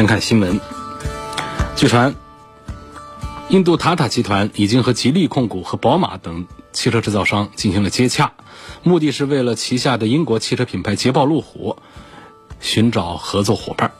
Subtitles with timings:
[0.00, 0.58] 先看新闻，
[1.76, 2.14] 据传，
[3.50, 8.32] 印度塔塔集团已经和吉利控股和宝马等汽车制造商进行了接洽，
[8.82, 11.76] 目的是为了旗下的英国汽车品牌捷豹路虎
[12.60, 13.92] 寻找合作伙伴。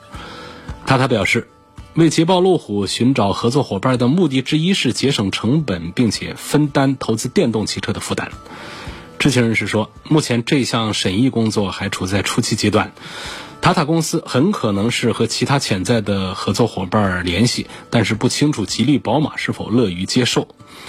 [0.87, 1.51] 塔塔表示，
[1.93, 8.33] 为捷豹路虎寻找合作伙伴的目的之一是节省成本，并且分担投资电动汽车的负担。
[9.19, 12.95] 知情人士说，目前这项审议工作还处在初期阶段。
[13.63, 20.49] 塔塔公司很可能是和其他潜在的合作伙伴联系，但是不清楚吉利、宝马是否乐于接受。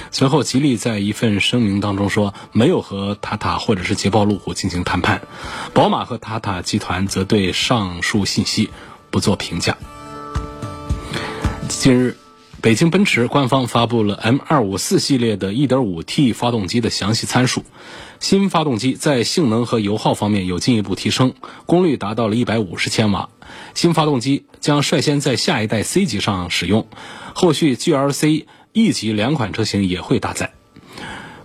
[0.10, 5.22] 随后，吉利在一份声明当中说，没有和塔塔或者是捷豹路虎进行谈判。
[5.74, 8.70] 宝马和塔塔集团则对上述信息
[9.10, 9.78] 不做评价。
[11.68, 12.18] 近日。
[12.62, 17.64] 北京奔驰官方发布了 M254 系列的 1.5T 发动机的详细参数。
[18.20, 21.34] 新发动机在性能和油耗方面有进一步提升，
[21.66, 23.30] 功率达到了150千瓦。
[23.74, 26.88] 新发动机将率先在下一代 C 级上使用，
[27.34, 30.54] 后续 GLC、E 级两款车型也会搭载。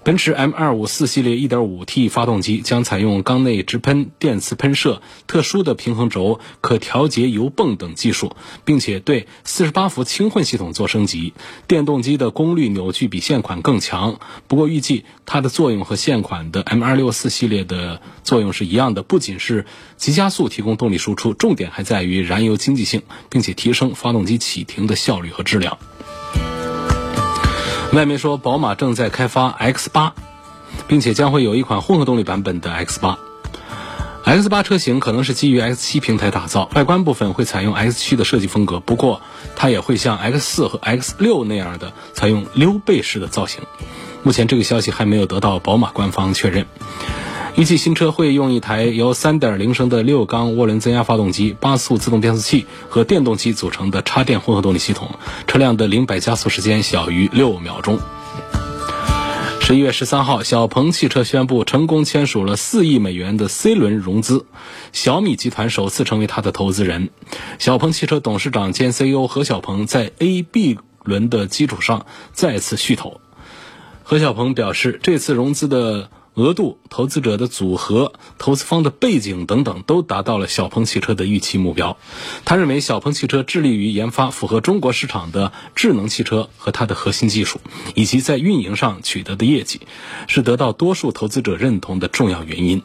[0.07, 11.35] 奔驰 M254 系列 1.5T 发动机将采用缸内直喷、电磁喷射、特殊的平衡轴、可调节油泵等技术，并且对48伏轻混系统做升级。
[11.67, 25.77] 电动机的功率扭矩比现款更强，不过预计它的作用和现款的 M264 系列的作用是一样的，不仅是急加速提供动力输出，重点还在于燃油经济性，并且提升发动机启停的效率和质量。
[27.96, 30.12] 外媒说，宝马正在开发 X 八，
[30.86, 33.18] 并且将会有一款混合动力版本的 X 八。
[34.23, 39.23] X 八车型可能是基于 X 七平台打造，外观部分会采用 X 七的设计风格，不过
[39.56, 43.62] 它也会像 X 四和 X 六那样的采用溜背式的造型。
[44.23, 46.67] 目前这个消息还没有得到宝马官方确认。
[47.56, 55.12] 预计新车会用一台由3.0升的六缸涡轮增压发动机、八速自动变速器和电动机组成的插电混合动力系统，
[55.46, 57.98] 车辆的零百加速时间小于六秒钟。
[59.62, 64.44] 十一月十三号，小鹏汽车宣布成功签署了四亿美元的 C 轮融资，
[64.92, 67.08] 小米集团首次成为它的投资人。
[67.58, 73.23] 小鹏汽车董事长兼 CEO 何小鹏在 A、B 轮的基础上再次续投。
[74.02, 76.11] 何小鹏表示，这次融资的。
[76.36, 81.97] 额度、投资者的组合、投资方的背景等等，都达到了小鹏汽车的预期目标。
[82.45, 87.58] 他认为，小鹏汽车致力于研发符合中国市场的智能汽车和它的核心技术，
[87.95, 89.80] 以及在运营上取得的业绩，
[90.29, 92.83] 是得到多数投资者认同的重要原因。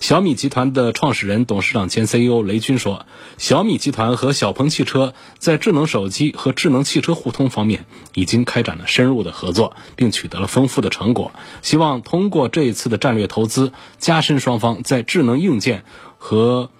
[0.00, 3.04] 小米集团的创始人、董事长兼 CEO 雷军说
[3.36, 7.84] ：“小米集团和小鹏汽车在智能手机和智能汽车互通方面
[8.14, 11.32] 已经开展了深入的合作，并取得了丰富的成果。
[11.62, 15.84] 希望通过这一次的战略投资，加深双方在智能硬件
[16.16, 16.70] 和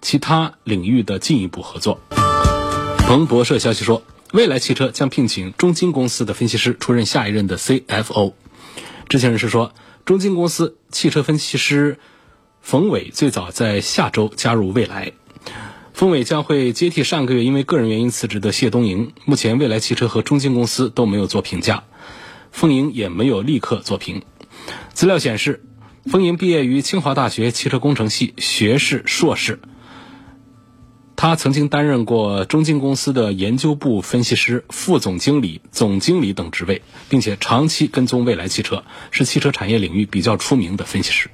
[0.00, 2.00] 其他领域的进一步合作。”
[3.08, 4.02] 彭博社消息说，
[4.32, 8.34] 蔚来汽车将聘请中金公司的分析师出任下一任的 CFO。
[9.08, 9.72] 知情人士说，
[10.04, 11.98] 中金公司汽车分析师。
[12.66, 15.12] 冯伟最早在下周加入蔚来，
[15.94, 19.12] 冯伟将会接替上个月因为个人原因辞职的谢东营。
[19.24, 21.84] 目前，蔚来汽车和中金公司都没有做评价，
[22.50, 24.22] 冯莹也没有立刻做评。
[24.92, 25.62] 资料显示，
[26.06, 29.60] 冯莹毕业于清华大学汽车工程系，学士、硕士。
[31.14, 41.30] 他曾经担任过中金公司的研究部分析师、副总经理、总经理等职位，并且长期跟踪蔚来汽车，是汽车产业领域比较出名的分析师。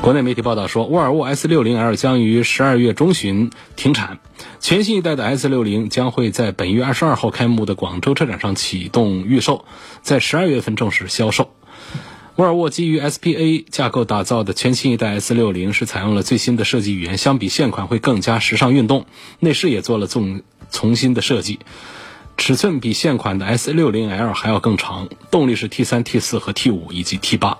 [0.00, 4.20] 国内媒体报道说，沃尔沃 S60L 将于十二月中旬停产，
[4.60, 9.66] 全新一代的 S60 将会在本月二十二号开幕的广州车展上启动预售，
[10.00, 11.50] 在十二月份正式销售。
[12.36, 19.04] 沃尔沃基于 SPA 架构打造的全新一代 S60 是采用了最新的设计语言，相比现款会更加时尚运动，
[19.40, 21.58] 内饰也做了重重新的设计，
[22.36, 27.56] 尺寸比现款的 S60L 还要更长，动力是 T3、T4 和 T5 以及 T8。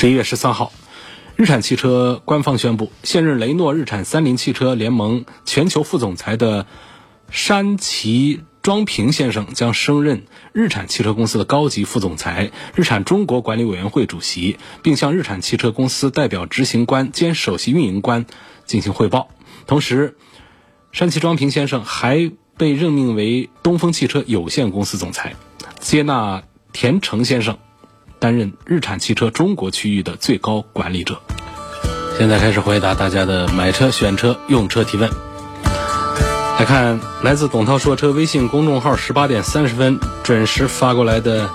[0.00, 0.72] 十一月十三号，
[1.36, 6.64] 日产汽车官方宣布，现任雷诺日产三菱汽车联盟全球副总裁的
[7.28, 10.24] 山崎庄平先生将升任
[10.54, 18.24] 日产汽车公司的高级副总裁、日产中国管理委员会主席，并向日产汽车公司代表执行官兼首席运营官
[18.64, 19.28] 进行汇报。
[19.66, 20.16] 同时，
[20.92, 25.34] 山崎庄平先生还被任命为东风汽车有限公司总裁，
[25.78, 26.42] 接纳
[26.72, 27.58] 田成先生
[28.20, 31.20] 担任日产汽车中国区域的最高管理者。
[32.18, 35.10] 现在开始回答大家的买车、选车、用车提问。
[36.58, 41.48] 来看来自董涛说车微信公众号十八点三十分准时发过来的，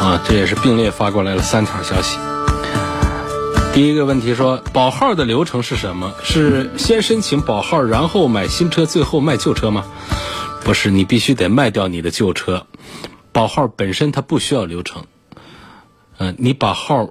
[0.00, 2.18] 啊，这也是并列发过来了三条消息。
[3.74, 6.14] 第一个问题说，保号的流程是什么？
[6.24, 9.84] 是先申请保号，然后买新车，最后卖旧车吗？
[10.64, 12.66] 不是，你必须得卖掉你的旧车。
[13.32, 15.06] 保号本身它不需要流程，
[16.18, 17.10] 嗯，你把号，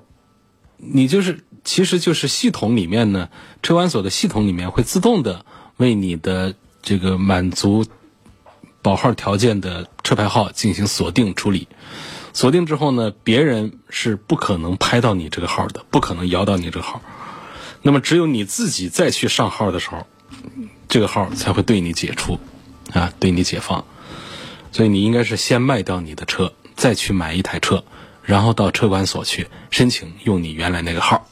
[0.77, 1.43] 你就是。
[1.61, 3.29] 其实就是系统里面呢，
[3.61, 5.45] 车管所的系统里面会自动的
[5.75, 7.85] 为你的这个满足
[8.81, 11.67] 保号条件的车牌号进行锁定处理。
[12.33, 17.01] 锁定之后呢，别人是不可能拍到你这个号的，不可能摇到你这个号。
[17.83, 20.07] 那么只有你自己再去上号的时候，
[20.87, 22.39] 这个号才会对你解除，
[22.93, 23.85] 啊，对你解放。
[24.71, 27.83] 所以你应该是先卖掉你的车，再去买一台车，
[28.23, 31.25] 然后到车管所去申请用你原来那个号。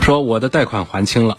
[0.00, 1.38] 说我的贷款还清了，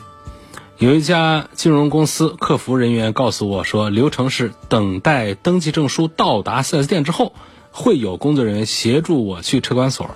[0.79, 7.33] 有一家金融公司客服人员告诉我说，流程是等待登记证书到达 4S 店之后，
[7.71, 10.15] 会有工作人员协助我去车管所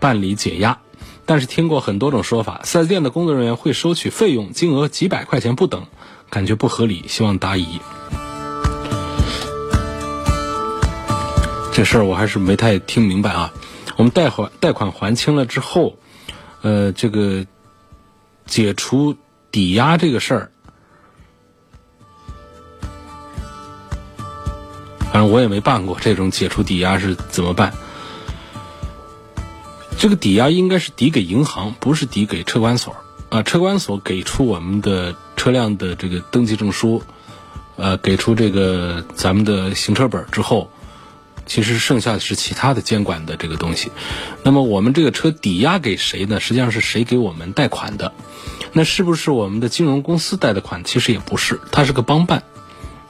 [0.00, 0.80] 办理解押。
[1.24, 5.86] 但是听过很多种说法，4S 店的工作人员会收取费用，金额几百块钱不等，
[6.34, 7.78] 感觉不合理，希望答疑。
[11.72, 13.52] 这事儿我还是没太听明白啊。
[13.96, 15.96] 我们贷款贷款还清了之后，
[16.62, 17.46] 呃，这个。
[18.46, 19.16] 解除
[19.50, 20.50] 抵押这个事儿，
[25.10, 27.72] 反正我也没办过这种解除抵押是怎么办？
[29.98, 32.94] 这个抵押应该是抵给银行，不是抵给车管所
[33.34, 33.42] 啊。
[33.42, 37.02] 车管所给出我们的车辆的这个登记证书，
[37.76, 40.70] 呃，给出这个咱们的行车本之后。
[41.46, 43.92] 其实剩下的是其他的监管的这个东西，
[44.44, 46.40] 那么我们这个车抵押给谁呢？
[46.40, 48.14] 实际上是谁给我们贷款的？
[48.72, 50.84] 那是不是我们的金融公司贷的款？
[50.84, 52.44] 其实也不是，它是个帮办。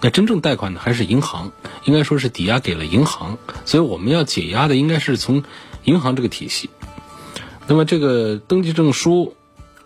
[0.00, 1.53] 那真正贷款的还是银行，
[1.85, 5.44] 应该说是抵押给了银行，所以我们要解押的应该是从
[5.85, 6.70] 银行这个体系。
[7.69, 9.37] 那么这个登记证书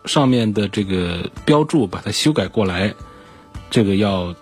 [0.09, 2.95] 上面的这个标注，把它修改过来，
[3.71, 4.35] 这个要。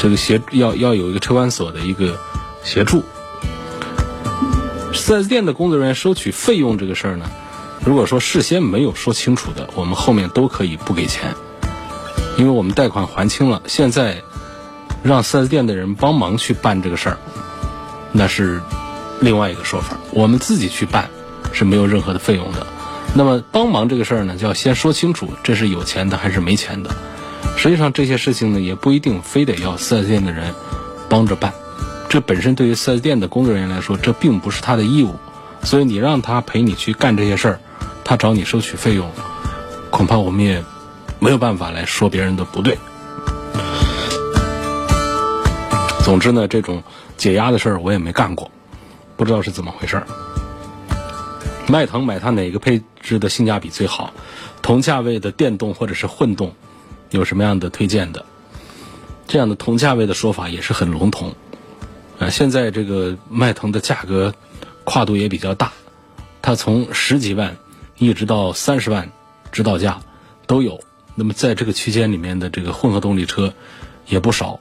[0.00, 2.16] 这个协要要有一个车管所的一个
[2.62, 3.02] 协助。
[4.94, 7.28] 四 S 店的工作人员收取费用这个事儿呢，
[7.84, 11.34] 如果说事先没有说清楚的，我们后面都可以不给钱，
[12.36, 13.60] 因为我们贷款还清了。
[13.66, 14.22] 现在
[15.02, 17.18] 让四 S 店的人帮忙去办这个事儿，
[18.12, 18.62] 那是
[19.20, 19.98] 另外一个说法。
[20.12, 21.10] 我们自己去办
[21.52, 22.64] 是没有任何的费用的。
[23.14, 26.90] 那么帮忙这个事儿呢，就要先说清楚这是有钱的还是没钱的。
[27.56, 30.54] 实际上这些事情呢，也不一定非得要四 S 店的人
[31.08, 31.52] 帮着办，
[32.08, 35.16] 这本身对于四 S 店的工作人员来说，这并不是他的义务，
[35.64, 37.60] 所以你让他陪你去干这些事儿，
[38.04, 39.10] 他找你收取费用，
[39.90, 40.62] 恐怕我们也
[41.18, 42.78] 没有办法来说别人的不对。
[46.04, 46.82] 总之呢，这种
[47.16, 48.50] 解压的事儿我也没干过，
[49.16, 50.06] 不知道是怎么回事儿。
[51.70, 54.12] 迈腾买它哪个配置的性价比最好？
[54.62, 56.54] 同价位的电动或者是混动？
[57.10, 58.24] 有什么样的推荐的？
[59.26, 61.34] 这样的同价位的说法也是很笼统。
[62.18, 64.34] 啊，现在这个迈腾的价格
[64.84, 65.72] 跨度也比较大，
[66.42, 67.56] 它从十几万
[67.96, 69.10] 一直到三十万
[69.52, 70.00] 指导价
[70.46, 70.80] 都有。
[71.14, 73.52] 那么在这个区间里面的这个混合动力车
[74.06, 74.60] 也不少。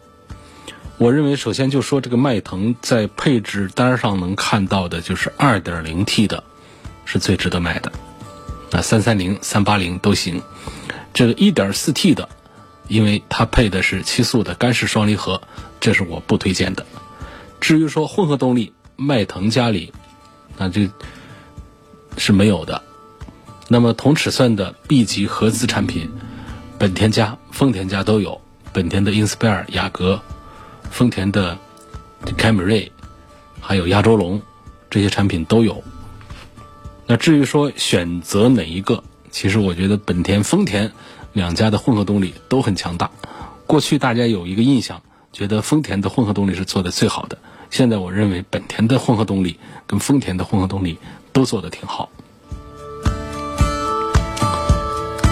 [0.97, 6.43] 我认为，首先就说这个迈腾在配置单上能看到的就是二点零 T 的，
[7.07, 7.91] 是最值得买的。
[8.69, 10.43] 那三三零、三八零都行。
[11.11, 12.29] 这个一点四 T 的。
[12.89, 15.41] 因为它配的是七速的干式双离合，
[15.81, 16.85] 这是我不推荐的。
[17.59, 19.91] 至于说混合动力，迈腾家里
[20.57, 20.89] 那这
[22.15, 22.81] 是没有的。
[23.67, 26.09] 那么同尺寸的 B 级合资产品，
[26.79, 28.39] 本田家、丰田家都有。
[28.71, 30.21] 本田的 Inspire、雅阁，
[30.89, 31.57] 丰田的
[32.37, 32.89] 凯美瑞，
[33.59, 34.41] 还有亚洲龙，
[34.89, 35.83] 这些产品都有。
[37.07, 40.91] 那至于说选择哪一个，其实我觉得本田、丰田。
[41.33, 43.11] 两家的混合动力都很强大。
[43.67, 47.37] 过去大家有一个印象，觉得丰田的混合动力是做的最好的。
[47.69, 50.97] 现在我认为本田的混合动力跟丰田的混合动力
[51.33, 52.09] 都做的挺好。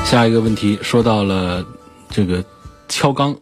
[0.06, 1.66] 下一个问题说到了
[2.12, 2.46] 这个
[2.88, 3.38] 敲缸，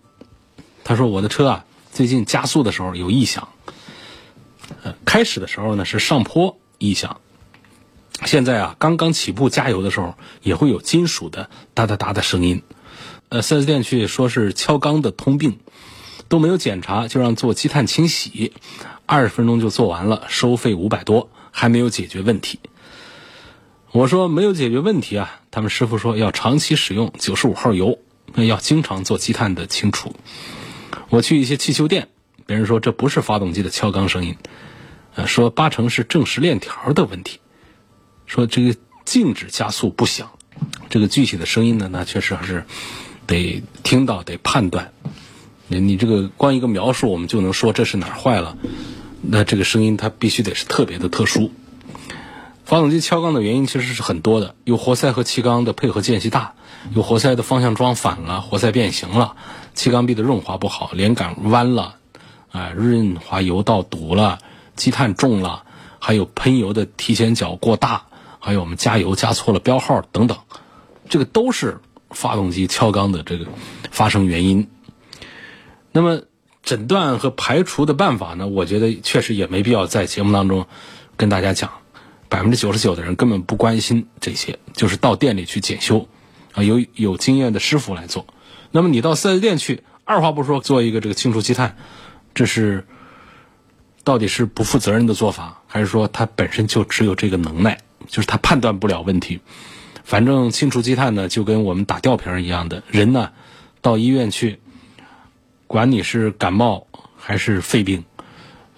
[0.85, 3.49] 他说我的车啊最近加速的时候有异响，
[4.83, 7.19] 呃，开始的时候呢是上坡异响，
[8.25, 12.61] 现在啊刚刚起步加油的时候也会有金属的哒哒哒的声音，
[13.29, 15.59] 呃，4S 店去说是敲缸的通病，
[16.29, 18.53] 都没有检查就让做积碳清洗，
[19.05, 22.59] 二十分钟就做完了，收费五百多，还没有解决问题。
[23.91, 27.99] 我说没有解决问题啊，他们师傅说要长期使用九十五号油，
[28.35, 30.15] 要经常做积碳的清除。
[31.09, 32.07] 我去一些汽修店，
[32.47, 34.35] 别人说这不是发动机的敲缸声音，
[35.13, 37.39] 呃，说八成是正时链条的问题，
[38.25, 38.75] 说这个
[39.05, 40.31] 静止加速不响，
[40.89, 42.65] 这个具体的声音呢，那确实还是
[43.27, 44.91] 得听到得判断。
[45.67, 48.57] 你你这个光一个描述，我们就能说这是哪儿坏了，
[49.21, 51.51] 那这个声音它必须得是特别的特殊。
[52.65, 56.53] 发动机敲缸的原因其实是很多的，有活塞和气缸的配合间隙大，
[56.95, 59.35] 有活塞的方向装反了，活塞变形了，
[59.73, 61.95] 气缸壁的润滑不好，连杆弯了，
[62.51, 64.39] 啊，润滑油道堵了，
[64.75, 65.63] 积碳重了，
[65.99, 68.05] 还有喷油的提前角过大，
[68.45, 70.37] 还有我们加油加错了标号等等，
[71.07, 73.45] 这个都是发动机敲缸的这个
[73.89, 74.67] 发生原因。
[75.93, 76.23] 那么
[76.61, 78.47] 诊断和排除的办法呢？
[78.49, 80.67] 我觉得确实也没必要在节目当中
[81.15, 81.71] 跟大家讲。
[82.27, 86.09] 百分之九十九的人根本不关心这些，就是到店里去检修，
[86.53, 88.25] 啊，有有经验的师傅来做。
[88.71, 91.77] 那么你到四 S 店去，二话不说做一个这个清除积碳，
[92.33, 92.87] 这是
[94.03, 99.39] 到底是不负责任的做法，还是说他本身就只有这个能耐，就是他判断不了问题？
[100.03, 103.31] 反正清除积碳呢，就跟我们打吊瓶一样的，人呢
[103.81, 104.59] 到医院去，
[105.67, 108.03] 管你是感冒还是肺病，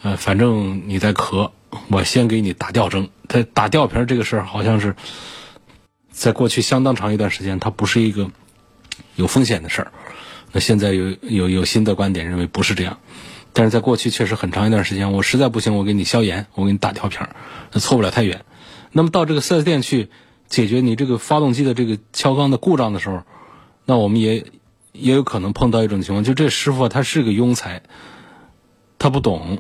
[0.02, 1.52] 呃，反正你在咳。
[1.90, 4.96] 我先给你打吊针，它打吊瓶这个事儿，好像是
[6.10, 8.32] 在过去相当长一段时间，它不是一个
[9.18, 9.92] 有风险的事儿。
[10.54, 12.98] 那现在有有有新的观点认为不是这样，
[13.52, 17.28] 但是在过去确实很长一段时间，我实在不行，我给你消炎，我给你打吊瓶，
[17.74, 18.46] 那错不了太远。
[18.92, 20.10] 那么到这个四 S 店去
[20.48, 23.24] 解决你这个发动机的这个敲缸的故障的时候，
[23.86, 24.46] 那我们也
[24.92, 27.84] 也有可能碰到一种情况，就这师傅他是个庸才，
[28.98, 29.60] 他不懂。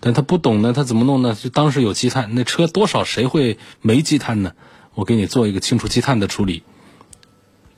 [0.00, 1.34] 但他不懂呢，他怎么弄呢？
[1.34, 4.52] 就当时有积碳，那车多少谁会没积碳呢？
[4.92, 6.62] 我给你做一个清除积碳的处理，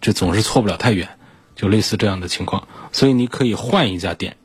[0.01, 1.09] 这总是错不了太远，
[1.55, 2.67] 就类似这样的情况。
[2.91, 4.39] 所以你可以换一家店，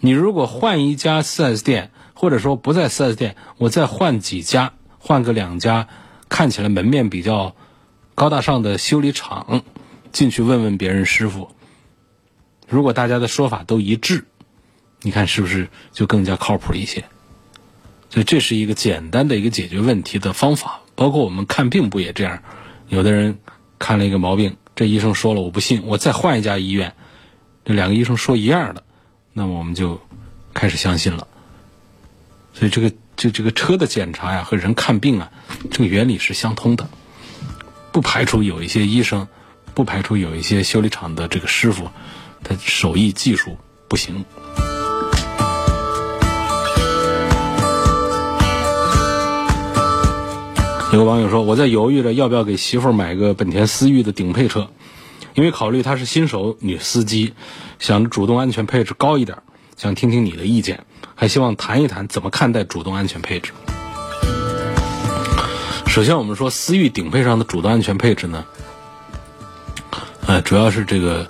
[0.00, 5.88] 你如果换一家 4S 店，或者说不在 4S 店，我再换几家，换个两家，
[6.28, 7.56] 看起来门面比较
[8.14, 9.64] 高大上的修理厂，
[10.12, 11.50] 进去问问别人师傅，
[12.68, 14.26] 如果大家的说法都一致，
[15.00, 17.04] 你看是不是就更加靠谱一些？
[18.10, 22.42] 所以这是一个简单的一个解决问题的方法，包括我们看病不也这样？
[22.88, 23.38] 有的人
[23.78, 26.94] 看了一个毛病，这医生说了我不信，我再换一家医院，
[27.64, 28.82] 这两个医生说一样的，
[29.32, 30.00] 那么我们就
[30.52, 31.26] 开始相信了。
[32.52, 35.30] 所以这个这这个车的检查呀和人看病啊，
[35.70, 36.88] 这个原理是相通的，
[37.92, 39.28] 不排除有一些医生，
[39.74, 41.90] 不排除有一些修理厂的这个师傅，
[42.42, 43.58] 他手艺技术
[43.88, 44.24] 不行。
[50.94, 54.70] 有个网友说：“我在犹豫着要不要给媳妇买个本田思域的顶配车，
[55.34, 57.34] 因为考虑她是新手女司机，
[57.78, 59.36] 想主动安全配置高一点，
[59.76, 60.86] 想听听你的意见，
[61.20, 63.52] 还希望谈一谈怎么看待主动安全配置。”
[65.86, 68.46] 首先，我们说思域顶配上的主动安全配置呢，
[70.26, 71.28] 呃，主要是这个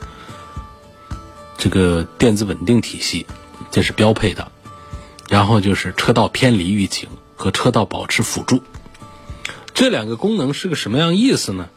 [1.58, 3.26] 这个电子稳定体系，
[3.72, 4.52] 这是标配的，
[5.28, 8.62] 然后就是车道偏离预警和车道保持辅助。
[9.74, 11.68] 这两个功能是个什么样意思呢？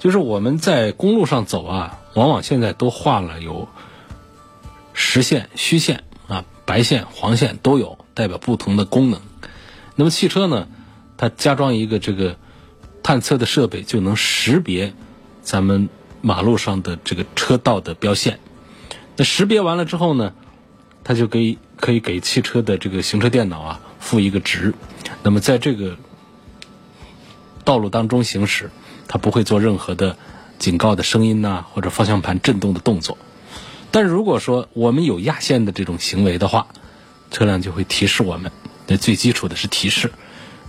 [0.00, 3.68] 就是我们在公路上走啊，往往现在都画了有
[4.94, 6.02] 实线、虚线，
[6.72, 9.20] 白线、黄线都有，代表不同的功能。
[9.94, 10.68] 那么汽车呢，
[11.18, 12.38] 它加装一个这个
[13.02, 14.94] 探测的设备，就能识别
[15.42, 15.90] 咱们
[16.22, 18.40] 马路上的这个车道的标线。
[19.18, 20.32] 那识别完了之后呢，
[21.04, 24.72] 它就可以可以给汽车的这个行车电脑啊赋一个值。
[25.22, 25.98] 那么在这个
[27.64, 28.70] 道路当中行驶，
[29.08, 30.16] 它不会做任何的
[30.58, 33.18] 警告的声音呐，或者方向盘震动的动作。
[33.92, 36.66] 但如果说我们有压线的这种行为的话，
[37.30, 38.50] 车辆就会提示我们。
[38.88, 40.10] 那最基础的是提示，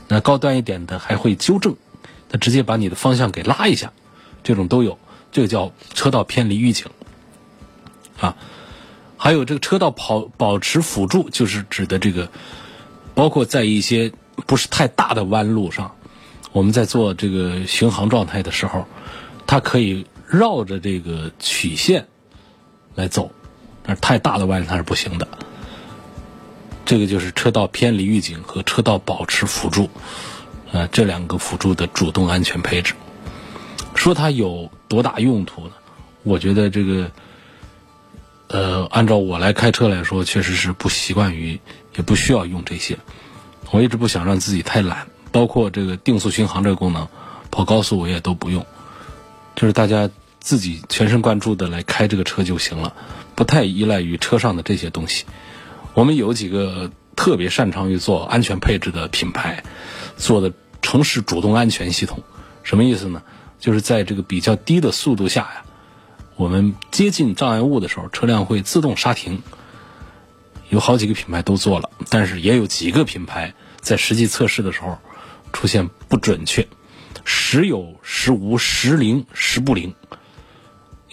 [0.07, 1.75] 那高端一点的还会纠正，
[2.29, 3.91] 它直接把你的方向给拉一下，
[4.43, 4.99] 这种都有。
[5.31, 6.85] 这个叫车道偏离预警
[8.19, 8.35] 啊。
[9.17, 12.29] 还有这个车道跑保持辅助，就是指的这个，
[13.15, 14.11] 包括在一些
[14.45, 15.95] 不是太大的弯路上。
[16.51, 18.85] 我们在做这个巡航状态的时候，
[19.47, 22.05] 它可以绕着这个曲线
[22.95, 23.31] 来走，
[23.83, 25.27] 但是太大的弯它是不行的。
[26.85, 29.89] 这个就是车道偏离预警和车道保持辅助，
[30.71, 32.93] 呃，这两个辅助的主动安全配置。
[33.95, 35.71] 说它有多大用途呢？
[36.23, 37.11] 我觉得这个，
[38.47, 41.59] 呃，按照我来开车来说，确实是不习惯于，
[41.95, 42.97] 也不需要用这些。
[43.71, 47.07] 我一直不想让自己太懒，包括这个定速巡航这个功能，
[47.49, 48.65] 跑高速我也都不用。
[49.55, 50.09] 就是大家
[50.43, 52.93] 自己全神贯注的来开这个车就行了，
[53.33, 55.23] 不太依赖于车上的这些东西。
[55.93, 59.63] 我们有几个特别擅长于做安全配置的品牌，
[60.17, 62.21] 做的城市主动安全系统，
[62.61, 63.23] 什么意思呢？
[63.57, 65.63] 就是在这个比较低的速度下呀，
[66.35, 69.41] 我们接近障碍物的时候，车辆会自动刹停。
[70.69, 74.97] 有好几个品牌都做了，但是也有几个品牌在实际测试的时候
[75.53, 76.67] 出现不准确，
[77.23, 79.95] 时有时无，时灵时不灵。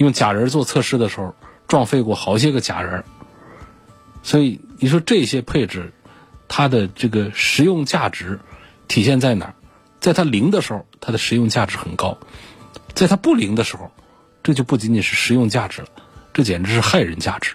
[0.00, 1.35] 用假人做测试的时候，
[1.69, 3.04] 撞飞过好些个假人。
[4.23, 5.92] 所以你说这些配置，
[6.49, 8.40] 它的这个实用价值
[8.88, 9.54] 体现在哪儿？
[10.00, 12.16] 在它灵的时候，它的实用价值很高；
[12.95, 13.90] 在它不灵的时候，
[14.42, 15.88] 这就不仅仅是实用价值了，
[16.33, 17.52] 这简直是害人价值。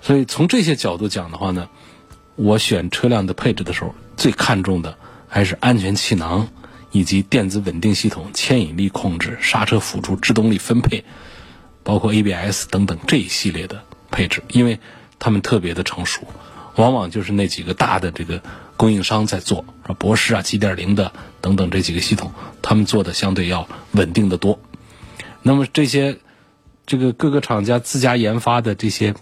[0.00, 1.68] 所以从这些角度讲的话呢，
[2.36, 4.96] 我选车辆的配置的时候，最看重的
[5.28, 6.48] 还是安全气囊
[6.94, 11.04] 以及电子稳定系统、牵引力控制、刹车辅助、制动力分配，
[11.82, 14.80] 包括 ABS 等等这一系列的配置，因为。
[15.16, 16.20] 他们特别的成熟，
[16.74, 18.42] 往往就是那几个大的这个
[18.76, 19.64] 供应商在做，
[19.96, 24.58] 博世啊、G 点零的等等这几个系统，他们做的相对要稳定的多。
[25.40, 26.18] 那么这些
[26.84, 29.14] 这个各个厂家自家研发的这些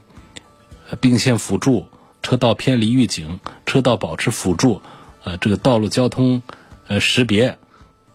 [1.00, 1.87] 并线辅助、
[2.23, 4.83] 车道偏离预警、车道保持辅助、
[5.23, 6.43] 呃，这个道路交通
[6.88, 7.59] 呃识别、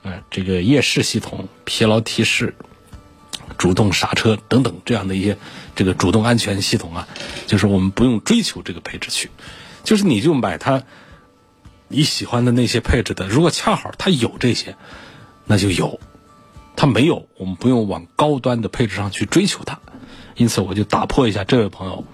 [0.03, 2.55] 呃，这个夜视系统、疲劳提示。
[3.57, 5.37] 主动刹车等等这样的一些
[5.73, 7.07] 这个主动安全系统啊，
[7.47, 9.31] 就是我们不用追求这个配置去，
[9.83, 10.83] 就是你就买它
[11.87, 13.27] 你喜欢的那些配置的。
[13.27, 14.75] 如果恰好它有这些，
[15.45, 15.97] 那就有；
[16.75, 19.79] 它没有，我们不用往高端的配置上去追求它。
[20.35, 22.05] 因此，我就打破一下这位朋友，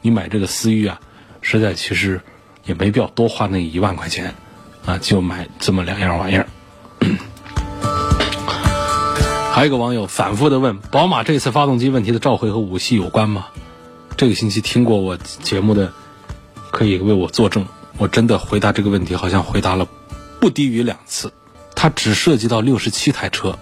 [0.00, 1.00] 你买这个思域啊，
[1.40, 2.20] 实在其实
[2.64, 4.34] 也没必要多花那一万块钱
[4.84, 6.46] 啊，就买这么两样玩意儿。
[9.54, 13.46] 还有一个网友反复的问：宝马这次发动机问题的召回和五系有关吗？
[14.16, 15.92] 这个星期听过我节目的，
[16.72, 17.64] 可以为我作证。
[17.96, 19.86] 我真的回答这个问题，好像回答了
[20.40, 21.32] 不低于两次。
[21.76, 23.56] 它只涉及到六十七台车，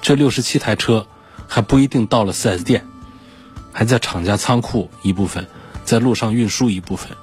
[0.00, 1.06] 这六十七台车
[1.46, 2.84] 还不一定到了 4S 店，
[3.72, 5.46] 还在厂家仓库一部分，
[5.84, 7.16] 在路上运输一部分。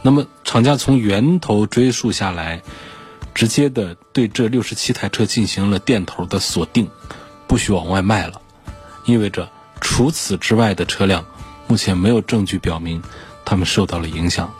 [0.00, 2.62] 那么厂家从源头追溯下来。
[3.40, 6.90] 直接的对这六十七台车进行了店头的锁定，
[7.46, 8.42] 不许往外卖了，
[9.06, 9.48] 意味着
[9.80, 11.24] 除此之外的车辆，
[11.66, 13.02] 目前没有证据表明
[13.46, 14.52] 他们受到了影响。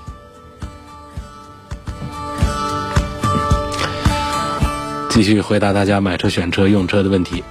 [5.10, 7.44] 继续回答大家买车、选车、用车的问题，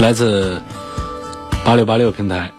[0.00, 0.60] 来自
[1.64, 2.50] 八六八六平台。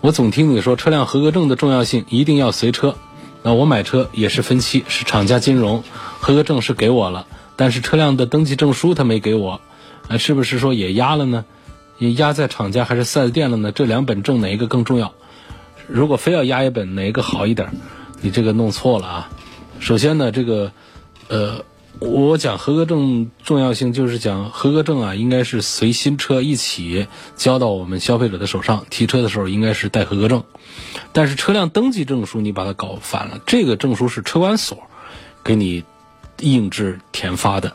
[0.00, 2.94] 我总听你说车辆合格证的重要性，一定要随车。
[3.42, 5.82] 那我买车也是分期，是厂家金融
[6.24, 9.60] 合格证是给我了，但是车辆的登记证书他没给我，
[10.08, 11.44] 啊，是不是说也压了呢？
[11.98, 13.72] 也压在厂家还是 4S 店了呢？
[13.72, 15.12] 这两本证哪一个更重要？
[15.86, 17.68] 如果非要压一本，哪一个好一点？
[18.22, 19.30] 你这个弄错了啊！
[19.80, 20.72] 首先呢，这个，
[21.28, 21.62] 呃。
[22.00, 27.06] 我讲合格证重要性，就是讲合格证啊，应该是随新车一起
[27.36, 28.84] 交到我们消费者的手上。
[28.90, 30.42] 提车的时候应该是带合格证，
[31.12, 33.38] 但是车辆登记证书你把它搞反了。
[33.46, 34.82] 这个证书是车管所
[35.44, 35.84] 给你
[36.52, 37.74] 印制填发的，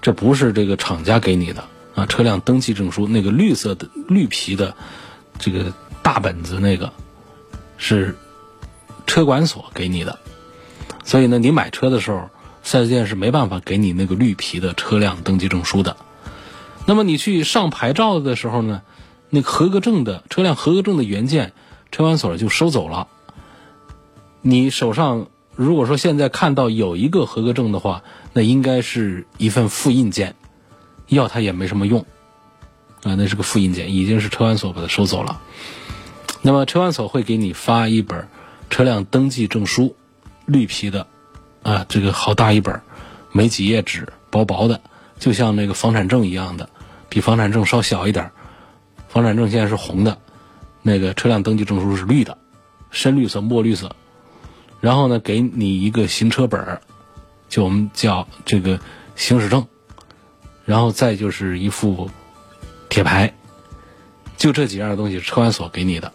[0.00, 2.06] 这不是这个厂家给你的啊。
[2.06, 4.74] 车辆登记证书那个绿色的绿皮的
[5.38, 6.92] 这个大本子那个
[7.76, 8.16] 是
[9.06, 10.18] 车管所给你的，
[11.04, 12.28] 所以呢，你买车的时候。
[12.64, 15.96] 4S 店是没办法给你那个绿皮的车辆登记证书的。
[16.86, 18.82] 那么你去上牌照的时候呢，
[19.30, 21.54] 那合格证的车辆合格证的原件，
[21.90, 23.08] 车管所就收走了。
[24.42, 30.34] 你手上如果说现在看到有一个合格证的话，那应该是一份复印件，
[31.08, 32.04] 要它也没什么用
[33.02, 35.40] 啊，那是个复印件，已经是车管所把它收走了。
[36.40, 38.28] 那么车管所会给你发一本
[38.70, 39.94] 车辆登记证书，
[40.46, 41.06] 绿皮的。
[41.62, 42.80] 啊，这个好大一本，
[43.30, 44.80] 没几页纸，薄薄的，
[45.20, 46.68] 就像那个房产证一样的，
[47.08, 48.32] 比房产证稍小一点。
[49.08, 50.18] 房产证现在是红的，
[50.82, 52.36] 那个车辆登记证书是绿的，
[52.90, 53.94] 深绿色、墨绿色。
[54.82, 56.82] 然后呢，给你一个行车本儿
[57.48, 58.80] 就我们叫这个
[59.16, 59.66] 行驶证，
[60.64, 62.10] 然后再就是一副
[62.90, 63.32] 铁牌，
[64.36, 66.12] 就这几样东西车管所给你的。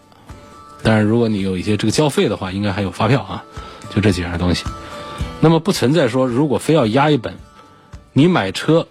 [0.84, 3.46] 但是如果你有一些这个交费的话，应该还有发票啊。
[3.90, 4.66] 就这几样东西，
[5.40, 7.38] 那么不存在说如果非要押一本，
[8.12, 8.90] 你买车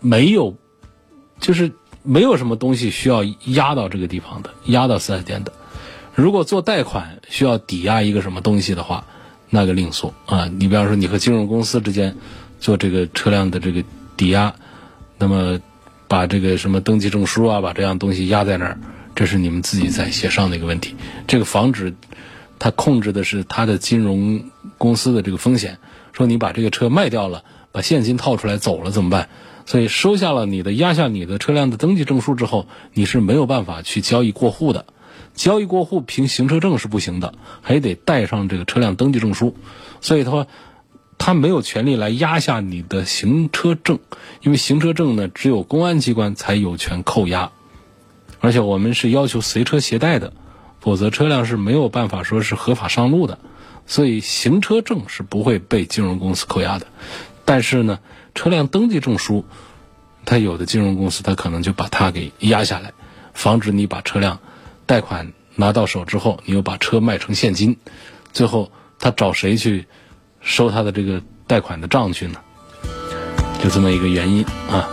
[0.00, 0.56] 没有，
[1.38, 1.70] 就是
[2.02, 5.52] 没有什么东西需要押到这个地方的，押到四 S 店的。
[6.16, 9.04] 如果做贷款需要抵押一个什么东西的话，
[9.50, 10.48] 那个另说啊。
[10.48, 12.16] 你比方说你和金融公司之间
[12.58, 13.84] 做这个车辆的这个
[14.16, 14.54] 抵押，
[15.18, 15.60] 那么
[16.08, 18.78] 把这个什么登记证书啊，把这样东西压在那儿，
[19.14, 20.96] 这是你们自己在协商的一个问题。
[21.26, 21.94] 这个防止
[22.58, 24.42] 他控制的是他的金融
[24.78, 25.78] 公司的这个风险。
[26.14, 29.28] 说你把这个车卖掉了，把现金套出来走了怎么办？
[29.66, 34.86] 所以收下了你的压下你的车辆的登记证书之后，你是没有办法去交易过户的。
[35.34, 39.56] 交易过户凭行车证是不行的，还得带上这个车辆登记证书。
[40.00, 40.46] 所以说，
[41.18, 43.98] 他没有权利来压下你的行车证，
[44.42, 47.52] 因为行车证呢，只有公安机关才有权扣押，
[48.40, 50.32] 而且我们是要求随车携带的，
[50.80, 53.38] 否则车辆是没有办法说是合法上路的。
[53.86, 56.86] 所以行车证是不会被金融公司扣押的，
[57.44, 58.00] 但是呢，
[58.34, 59.44] 车辆登记证书，
[60.24, 62.92] 他有的金融公司他可能就把它给压下来，
[63.32, 64.40] 防止你把车辆。
[64.86, 67.76] 贷款拿到手之后，你又把车卖成现金，
[68.32, 69.86] 最后他找谁去
[70.40, 72.38] 收他的这个贷款的账去呢？
[73.62, 74.88] 就这么一个原因啊。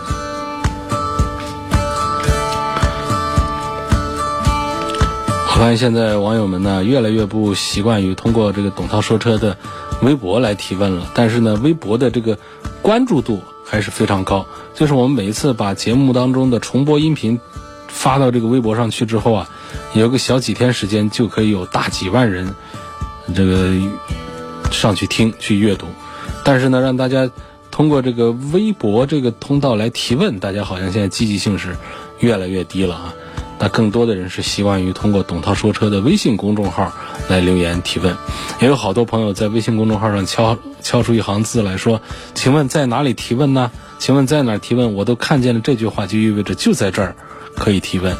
[5.46, 9.56] 我发现现在网友们呢，越来越不习惯于通过这个董涛说车的
[10.02, 12.36] 微博来提问了，但是呢，微博的这个
[12.82, 14.44] 关注度还是非常高。
[14.74, 17.38] 就是我们每一次把节目当中的重播音频
[17.94, 19.48] 发到这个微博上去之后啊。
[19.94, 22.52] 有个小几天时间就可以有大几万人，
[23.32, 23.70] 这个
[24.72, 25.86] 上去听去阅读，
[26.42, 27.30] 但是呢，让大家
[27.70, 31.76] 通过这个微博这个通道来提问，大家好像现在积极性是
[32.18, 33.14] 越来越低了啊。
[33.56, 36.92] 那更多的人是习惯于通过董涛说车的微信公众号
[37.28, 38.16] 来留言提问，
[38.60, 42.00] 也有好多朋友在微信公众号上敲敲出一行字来说
[42.34, 43.70] ：“请问在哪里提问呢？
[44.00, 44.94] 请问在哪提问？
[44.94, 47.14] 我都看见了这句话，就意味着就在这儿
[47.56, 48.16] 可以提问。”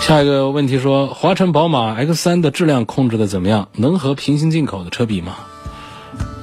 [0.00, 3.68] 下一个问题说，华晨宝马 X3 的质量控制的怎么样？
[3.72, 5.36] 能和平行进口的车比吗？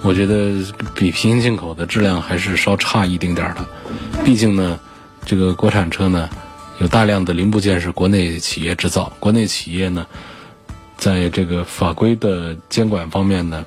[0.04, 3.64] 我觉得比平行进口的质量还是稍差一丁点儿的。
[4.26, 4.80] 毕竟呢，
[5.26, 6.28] 这个国产车呢，
[6.80, 10.08] 有大量的零部件是国内企业制造，国内企业呢，
[10.98, 13.64] 在这个法规的监管方面呢，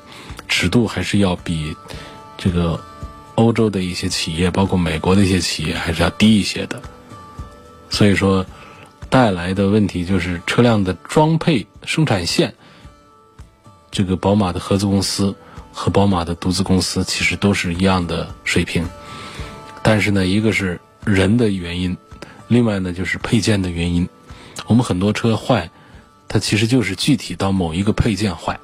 [0.49, 1.77] 尺度还是要比
[2.37, 2.81] 这个
[3.37, 6.83] 欧洲的一些企业，包括美国的一些企业还是要低一些的。
[7.95, 8.45] 所以说。
[9.11, 12.53] 带来的问题就是车辆的装配生产线，
[13.93, 15.37] 这个宝马的合资公司
[15.73, 18.85] 和宝马的独资公司其实都是一样的水平，
[19.85, 21.97] 但是呢，一个是人的原因，
[22.49, 24.09] 另外呢就是配件的原因。
[24.67, 25.71] 我们很多车坏，
[26.27, 28.59] 它其实就是具体到某一个配件坏，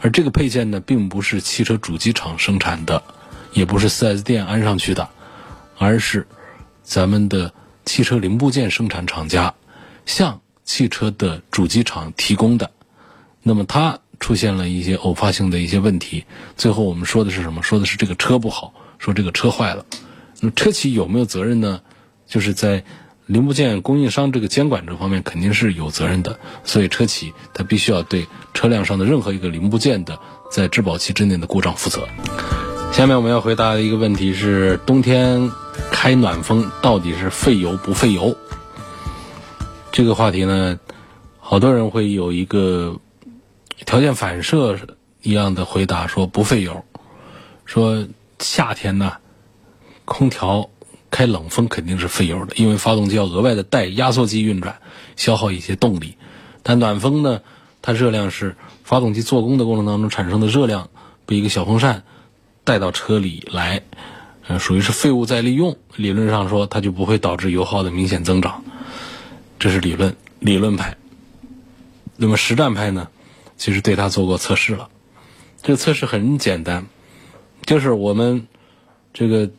[0.00, 3.02] 而这个配件呢，并不是汽车主机厂生产的，
[3.52, 5.08] 也不是 4S 店安上去的，
[5.76, 6.28] 而是
[6.84, 7.52] 咱们的
[7.88, 9.54] 汽车零部件生产厂家。
[10.04, 12.70] 向汽车的主机厂提供的，
[13.42, 16.24] 那么它出现了一些偶发性的一些问题，
[16.56, 17.62] 最后我们说的是什么？
[17.62, 19.84] 说的是这个车不好，说这个车坏了。
[20.40, 21.82] 那车企有没有责任呢？
[22.26, 22.84] 就是在
[23.26, 30.18] 零部件供应商这个监管这方面肯定是有责任的，所以车企它必须要对车辆上的任何一个零部件的
[30.50, 32.08] 在质保期之内的故障负责。
[32.92, 35.50] 下面我们要回答的一个问题是：冬天
[35.90, 38.36] 开暖风到底是费油不费油？
[39.90, 40.78] 这个话题呢，
[41.40, 43.00] 好多人会有一个
[43.84, 44.78] 条件反射
[45.22, 46.84] 一样的回答，说不费油。
[47.64, 48.06] 说
[48.38, 49.14] 夏天呢，
[50.04, 50.70] 空调
[51.10, 54.80] 开冷风肯定是费油的，因为发动机要额外的带压缩机运转，
[55.16, 56.16] 消耗一些动力。
[56.62, 57.40] 但暖风呢，
[57.82, 60.90] 它热量是发动机做工的过程当中产生的热量，
[61.26, 62.04] 被一个小风扇
[62.62, 63.82] 带到车里来，
[64.56, 65.76] 属于是废物再利用。
[65.96, 68.64] 理论上说，它就不会导致油耗的明显增长。
[69.58, 70.96] 这是理论理论派，
[72.16, 73.08] 那么实战派呢？
[73.56, 74.88] 其实对它做过测试了。
[75.62, 76.86] 这个测试很简单，
[77.66, 78.46] 就是我们
[79.12, 79.50] 这个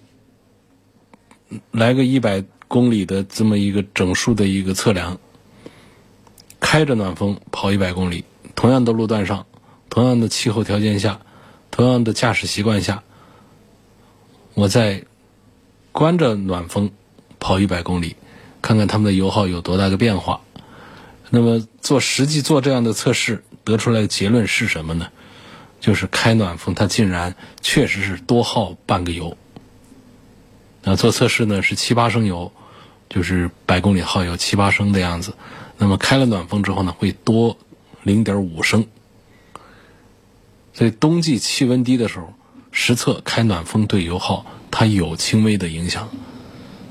[1.71, 5.19] 来个一百公里的这么一个整数的一个测量，
[6.62, 8.23] 开着暖风跑一百公里，
[8.56, 9.45] 同样的路段上，
[9.89, 11.19] 同样的气候条件下，
[11.71, 13.04] 同样的驾驶习惯下，
[14.60, 15.06] 我在
[15.93, 16.91] 关着暖风
[17.39, 18.15] 跑一百公里。
[18.62, 20.41] 看看他们的油耗有多大个变化，
[21.30, 25.08] 那么做实际做这样的测试得出来的结论是什么呢？
[25.80, 29.38] 就是开暖风它竟然确实是多耗半个油。
[30.84, 32.52] 那做测试呢是七八升油，
[33.08, 35.34] 就是百公里耗油七八升的样子。
[35.78, 37.58] 那么开了暖风之后呢，会多
[38.04, 38.88] 零点五升。
[40.74, 42.34] 所以冬季气温低的时候，
[42.71, 46.10] 实测开暖风对油耗它有轻微的影响。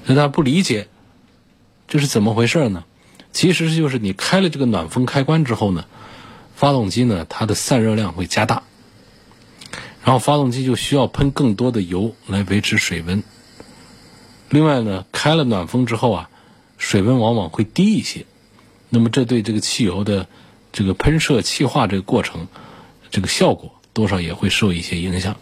[0.05, 0.89] 那大家不理解
[1.87, 2.85] 这是怎么回事呢？
[3.33, 5.85] 其实就是你开了这个暖风开关之后呢，
[6.57, 8.63] 发动机呢它的散热量会加大，
[10.03, 13.23] 然后发动机就需要喷更多的油来维持水温。
[14.49, 16.31] 另外呢，开了暖风之后啊，
[16.79, 18.25] 水温往往会低一些，
[18.89, 20.27] 那么这对这个汽油的
[20.73, 22.49] 这个喷射气化这个过程，
[23.11, 25.37] 这个效果多少也会受一些影响。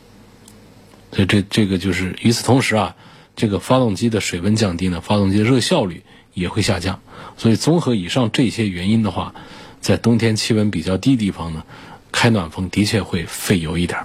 [1.13, 2.97] 所以这这个就是与此同时啊，
[3.37, 6.03] 这个发动机的水温降低呢，发动机的热效率
[6.35, 7.01] 也会下降。
[7.37, 9.35] 所以综合以上这些原因的话，
[9.81, 11.65] 在冬天气温比较低地方呢，
[12.13, 14.01] 开暖风的确会费油一点，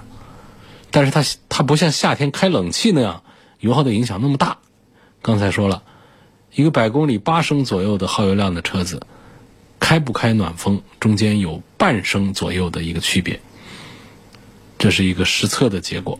[0.90, 3.22] 但是它它不像夏天开冷气那样
[3.60, 4.58] 油耗的影响那么大。
[5.22, 5.82] 刚才说了，
[6.54, 9.06] 一个百公里八升左右的耗油量的车子，
[9.80, 13.40] 开不开暖风中间有半升左右的一个区别，
[14.78, 16.18] 这是一个实测的结果，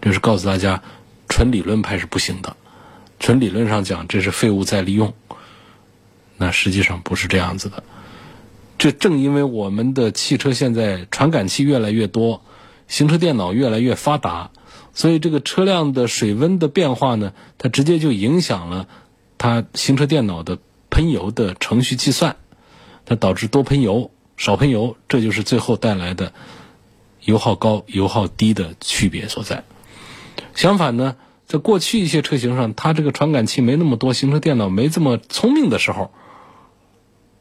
[0.00, 0.82] 就是告诉大家，
[1.28, 2.56] 纯理论派是不行的，
[3.18, 5.14] 纯理论上讲这是废物再利用，
[6.36, 7.82] 那实际上不是这样子的。
[8.78, 12.42] 这正因为我们的汽车现在传感器越来越多，
[12.88, 14.50] 行车电脑越来越发达。
[14.92, 18.88] 所以这个车辆的水温的变化呢，它直接就影响了
[19.38, 20.58] 它行车电脑的
[20.88, 22.36] 喷油的程序计算，
[23.04, 26.32] 它导致多喷油、少喷油，这就是最后带来的
[27.22, 29.62] 油耗高、油耗低的区别所在。
[30.60, 36.12] 相反呢，在过去一些车型上，它这个传感器没那么多，行车电脑没这么聪明的时候，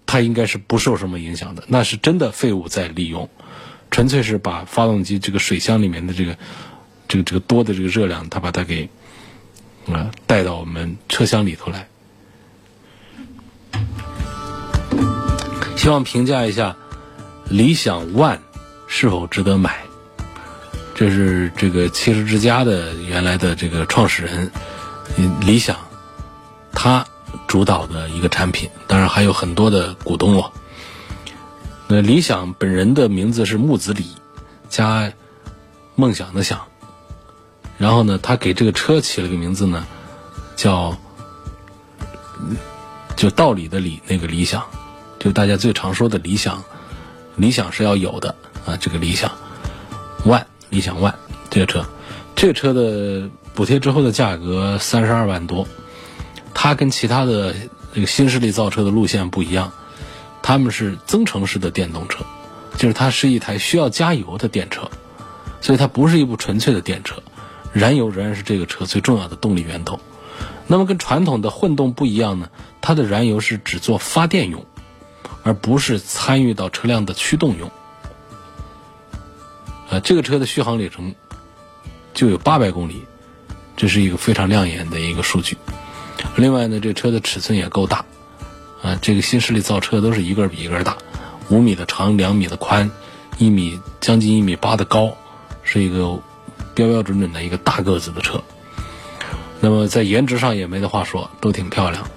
[0.06, 1.66] 它应该是不受什么影响的。
[1.68, 3.30] 那是真的废物在利用，
[3.92, 6.38] 纯粹是把发动机这个水箱里面的这个。
[7.10, 8.88] 这个这个多的这个热量，它把它给
[9.88, 11.88] 啊带到我们车厢里头来。
[15.76, 16.78] 希望评价一下
[17.50, 18.38] 理想 ONE
[18.86, 19.89] 是否值得买。
[21.00, 24.52] 这是这个汽车之家的原来的这个创始人
[25.40, 25.78] 理想
[26.74, 27.06] 他
[27.48, 30.52] 主导的一个产品，当然还有很多的股东哦。
[31.88, 34.08] 那理想本人的名字是木子李，
[34.68, 35.14] 加
[35.96, 36.64] 梦想的想。
[37.78, 39.88] 然后呢，他给这个车起了个名字呢，
[40.58, 40.98] 叫
[43.16, 44.66] 就道理的理那个理想，
[45.18, 46.62] 就大家最常说的理想，
[47.38, 48.36] 理想是要有的
[48.66, 49.32] 啊，这个理想
[50.26, 51.14] 万理想 ONE
[51.50, 51.86] 这个车，
[52.36, 55.68] 这个车的补贴之后的价格三十二万多，
[56.54, 57.54] 它跟其他的
[57.94, 59.72] 这个新势力造车的路线不一样，
[60.42, 62.24] 他们是增程式的电动车，
[62.78, 64.90] 就是它是一台需要加油的电车，
[65.62, 67.22] 所以它不是一部纯粹的电车。
[67.72, 70.00] 燃油仍然是这个车最重要的动力源头。
[70.66, 72.50] 那么跟传统的混动不一样呢？
[72.82, 74.66] 它的燃油是只做发电用，
[75.44, 77.70] 而不是参与到车辆的驱动用。
[79.90, 81.14] 啊，这个车的续航里程
[82.14, 83.04] 就有八百公里，
[83.76, 85.58] 这是一个非常亮眼的一个数据。
[86.36, 88.06] 另外呢，这车的尺寸也够大。
[88.82, 90.98] 啊，这个新势力造车都是一个比一个大，
[91.50, 92.90] 五米的长，两米的宽，
[93.38, 95.16] 一米将近一米八的高，
[95.64, 96.20] 是一个。
[96.76, 98.42] 标标准准的一个大个子的车，
[99.60, 102.08] 那么在颜值上也没得话说，都挺漂亮。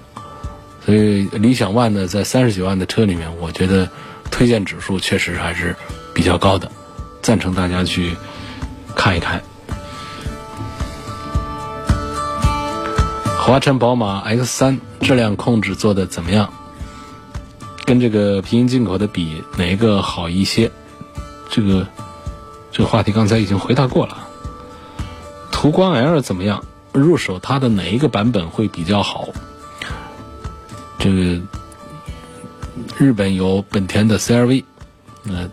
[0.85, 3.89] 所以理想 ONE 呢，在三十九万的车里面，我觉得
[4.31, 5.75] 推荐指数确实还是
[6.13, 6.71] 比较高的，
[7.23, 8.15] 赞成大家去
[8.95, 9.41] 看一看。
[13.39, 16.53] 华晨宝马 X 三质量控制做的怎么样？
[17.85, 20.71] 跟这个平行进口的比，哪一个好一些？
[21.49, 21.87] 这个
[22.71, 24.27] 这个话题刚才已经回答过了。
[25.51, 26.63] 途观 L 怎么样？
[26.93, 29.27] 入手它的哪一个版本会比较好？
[30.99, 31.41] 这个
[32.97, 34.63] 日本有本田的 CRV，
[35.27, 35.49] 呃，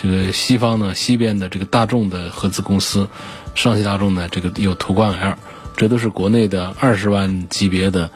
[0.00, 3.08] 这个西方呢，西边的这个大众的合资公司，
[3.54, 5.34] 上汽大众呢，这个有途观 L，
[5.76, 8.08] 这都是国内的二十万级别的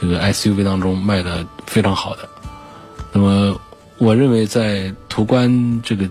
[0.00, 2.28] 这个 SUV 当中卖的非常好的。
[3.12, 3.58] 那么，
[3.96, 6.06] 我认为在途观这个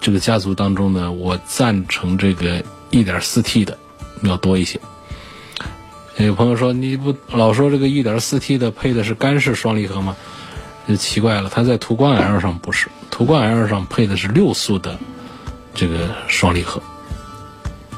[0.00, 2.64] 这个家族当中呢，我赞成这个。
[2.88, 3.76] 一点四 T 的
[4.22, 4.80] 要多一些。
[6.18, 10.16] 有朋友说：“你不老说这个一点四 T 的配的是干式双离合吗？”
[10.88, 14.98] 就奇怪了，它在途观 L 上不是，途观 L 上配的是六速的
[15.74, 16.82] 这个双离合。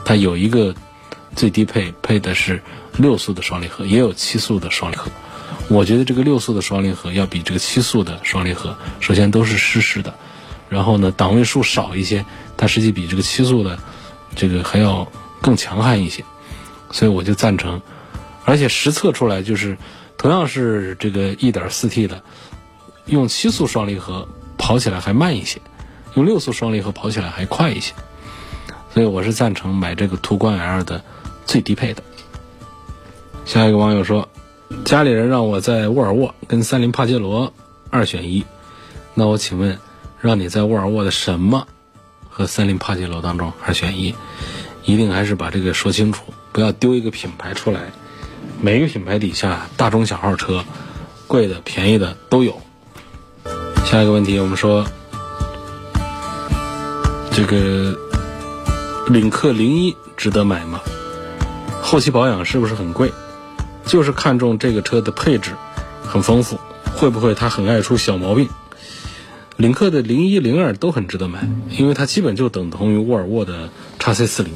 [0.04, 0.74] 它有一个
[1.36, 2.62] 最低配配的是
[2.96, 5.10] 六速的双离合，也有七速的双离合。
[5.68, 10.14] 我觉得这个六速的双离合要比这个七速的双离合，首先都是湿式的，
[10.68, 12.24] 然后呢档位数少一些，
[12.56, 13.78] 它实际比这个七速的。
[14.36, 16.22] 这个还要更强悍一些，
[16.92, 17.80] 所以我就赞成，
[18.44, 19.78] 而且实测出来就是
[20.18, 22.22] 同样是这个 1.4T 的，
[23.08, 25.60] 用七速双离合跑起来还慢一些，
[26.14, 27.94] 用六速双离合跑起来还快一些。
[28.92, 31.02] 所以我是赞成买这个途观 L 的
[31.46, 32.02] 最低配的。
[33.44, 34.28] 下一个网友说，
[34.84, 37.52] 家里人让我在沃尔沃跟三菱帕杰罗
[37.90, 38.44] 二选一，
[39.14, 39.78] 那我请问，
[40.20, 41.66] 让你在沃尔沃的什么
[42.28, 44.14] 和三菱帕杰罗当中二选一？
[44.84, 47.90] 一定还是把这个说清楚，不要丢一个品牌出来。
[48.60, 50.64] 每一个品牌底下，大中小号车，
[51.26, 52.60] 贵的便宜的都有。
[53.90, 54.84] 下一个问题，我们说
[57.32, 57.98] 这个
[59.08, 60.82] 领克零一值得买吗？
[61.80, 63.10] 后期保养是不是很贵？
[63.86, 65.52] 就是看中这个车的配置
[66.02, 66.58] 很丰富，
[66.96, 68.50] 会不会它很爱出小毛病？
[69.56, 74.52] 领克的零一零二都很值得买，因为它基本就等同于沃尔沃的叉 C 四零，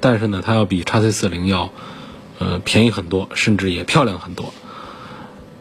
[0.00, 1.70] 但是呢，它要比叉 C 四零要
[2.38, 4.52] 呃便宜很多，甚至也漂亮很多。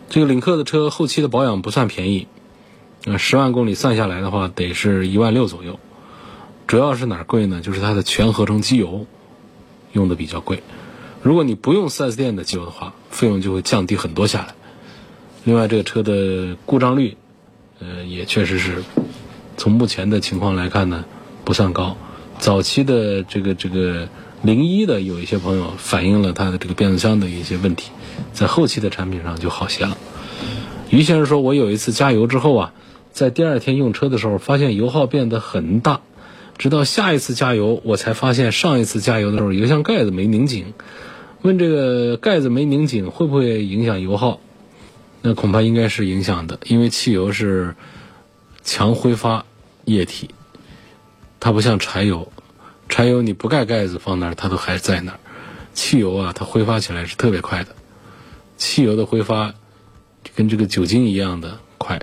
[0.09, 2.27] 这个领克的车后期的保养不算便宜，
[3.05, 5.79] 呃，十万公里算下来的话，得是一万六左右。
[6.65, 7.61] 主要是哪儿贵呢？
[7.61, 9.05] 就是它的全合成机油
[9.91, 10.63] 用的比较贵。
[11.21, 14.55] 如果你不用 4S 店的机油的话，费用就会降低很多下来。
[15.43, 17.15] 另外，这个车的故障率，
[17.79, 18.83] 呃，也确实是
[19.55, 21.05] 从目前的情况来看呢，
[21.43, 21.97] 不算高。
[22.39, 24.09] 早期的这个这个
[24.41, 27.91] 零一的有一些朋友反映了它的这个变速箱的一些问题，
[28.33, 29.95] 在后期的产品上就好些了。
[30.89, 32.73] 于先生说，我有一次加油之后啊，
[33.15, 36.01] 在第二天用车的时候，发现油耗变得很大。
[36.57, 40.73] 直到下一次加油，我才发现上一次加油的时候油箱盖子没拧紧。
[41.41, 44.41] 问这个盖子没拧紧会不会影响油耗？
[45.21, 47.75] 那恐怕应该是影响的，因为汽油是
[48.65, 49.45] 强挥发
[49.85, 50.31] 液体，
[51.39, 52.33] 它不像柴油，
[52.89, 55.19] 柴油你不盖盖子放那儿它都还在那儿，
[55.73, 57.77] 汽油啊它挥发起来是特别快的，
[58.57, 59.53] 汽油的挥发
[60.35, 62.01] 跟这个酒精一样的快。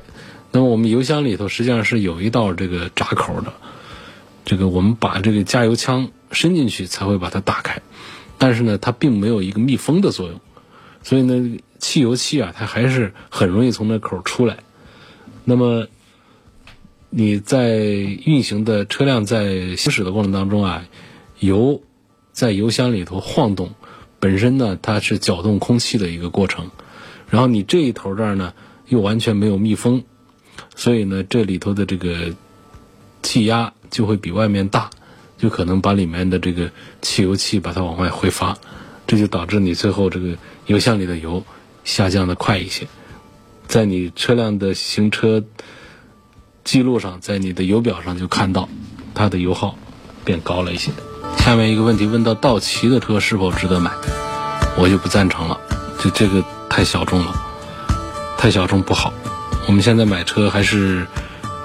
[0.52, 3.52] 那么我们油箱里头实际上是有一道这个闸口的。
[4.44, 7.80] 这个我们把这个加油枪伸进去才会把它打开，
[8.38, 10.40] 但是呢，它并没有一个密封的作用，
[11.04, 14.58] 所以呢，汽油气啊，它还是很容易从那口出来。
[15.44, 15.86] 那么
[17.08, 20.86] 你在运行的车辆在行驶的过程当中啊，
[21.38, 21.80] 油
[22.32, 23.70] 在油箱里头晃动，
[24.18, 26.72] 本身呢它是搅动空气的一个过程，
[27.30, 28.54] 然后你这一头这儿呢
[28.88, 30.02] 又完全没有密封，
[30.74, 32.34] 所以呢这里头的这个
[33.22, 33.72] 气压。
[33.92, 34.88] 就会比外面大，
[35.36, 36.70] 就可能把里面的这个
[37.02, 38.56] 汽油气把它往外挥发，
[39.06, 41.44] 这就导致你最后这个油箱里的油
[41.84, 42.86] 下降的快一些，
[43.68, 45.44] 在你车辆的行车
[46.64, 48.66] 记录上，在你的油表上就看到
[49.12, 49.76] 它的油耗
[50.24, 50.90] 变高了一些。
[51.36, 53.90] 下面一个问题问到道奇的车是否值得买，
[54.78, 55.60] 我就不赞成了，
[56.00, 57.34] 这这个太小众了，
[58.38, 59.12] 太小众不好。
[59.66, 61.06] 我们现在买车还是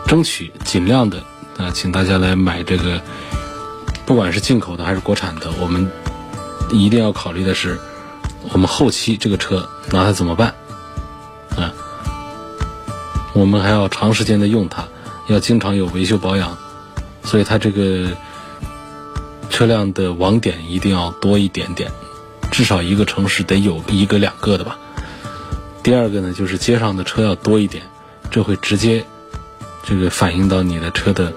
[0.08, 1.24] 争取尽量的。
[1.58, 3.02] 啊，请大家来买这个，
[4.06, 5.90] 不管是进口的还是国产的，我们
[6.72, 7.80] 一定要考虑的是，
[8.52, 10.54] 我们后期这个车拿它怎么办？
[11.56, 11.74] 啊，
[13.34, 14.88] 我们还要长时间的用它，
[15.30, 16.56] 要经常有维修保养，
[17.24, 18.12] 所以它这个
[19.50, 21.92] 车辆的网点一定要多一点点，
[22.52, 24.78] 至少一个城市得有一个两个的吧。
[25.88, 27.82] 第二个呢，就是街上的车要多一点，
[28.30, 29.06] 这会直接
[29.86, 31.32] 这个反映到你的车的。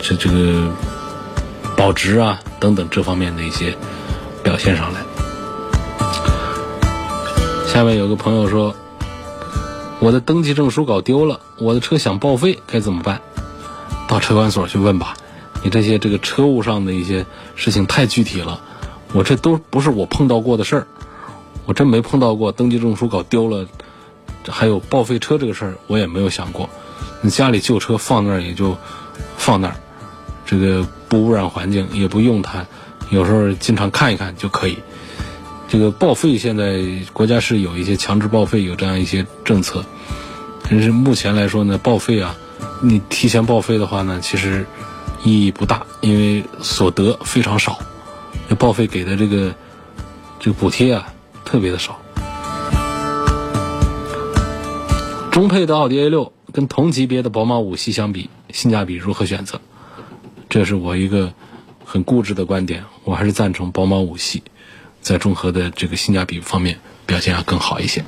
[0.00, 0.72] 这这个
[1.76, 3.76] 保值啊等等这方面的一些
[4.42, 5.02] 表现上来。
[7.68, 8.74] 下面有个朋友说，
[10.00, 13.20] 我的登记证书搞丢了，我的车想报废该怎么办？
[14.08, 15.14] 到车管所去问吧。
[15.62, 18.60] 你这些这个车务上的一些事情太具体了，
[19.12, 20.86] 我这都不是我碰到过的事儿，
[21.66, 23.66] 我真没碰到过登记证书搞丢了，
[24.48, 26.68] 还有报废车这个事儿，我也没有想过。
[27.22, 28.76] 你家里旧车放那儿也就
[29.36, 29.76] 放那儿。
[30.46, 32.66] 这个不污染环境，也不用它，
[33.08, 34.76] 有时候经常看一看就可以。
[35.68, 36.82] 这个报废现在
[37.14, 39.84] 国家是有一些强制报废，有这样一些政策。
[40.68, 42.36] 但是目前来说呢，报废啊，
[42.82, 44.66] 你提前报废的话呢，其实
[45.22, 47.78] 意义不大，因为所得非常少，
[48.58, 49.54] 报废给的这个
[50.38, 51.13] 这个补贴啊
[51.54, 52.00] 特别的少。
[55.30, 59.60] 中配的奥迪 A 六跟同级别的宝马五系相比，性价比如何选择？
[60.48, 61.32] 这是我一个
[61.84, 64.42] 很固执的观点，我还是赞成宝马五系，
[65.00, 68.04] 在综合的这个性价比方面表现要更好一些。